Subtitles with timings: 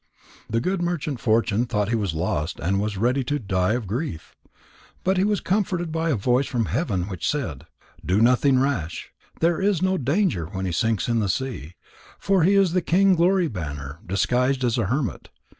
[0.49, 4.35] The good merchant Fortune thought he was lost and was ready to die of grief.
[5.03, 7.67] But he was comforted by a voice from heaven which said:
[8.03, 9.11] "Do nothing rash.
[9.41, 11.75] There is no danger when he sinks in the sea.
[12.17, 15.29] For he is the king Glory banner, disguised as a hermit.